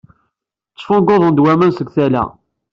Ttfunguḍen-d 0.73 1.41
waman 1.43 1.71
seg 1.77 1.87
tala-a. 1.95 2.25